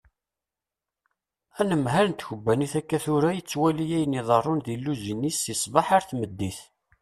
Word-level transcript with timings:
Anemhal 1.59 2.05
n 2.09 2.13
tkebbanit 2.15 2.73
akka 2.79 2.97
tura 3.03 3.29
yettwali 3.37 3.85
ayen 3.97 4.17
iḍerrun 4.21 4.59
di 4.65 4.75
lluzin-is 4.77 5.37
si 5.43 5.55
sbeḥ 5.63 5.87
ar 5.95 6.03
tmeddit. 6.09 6.59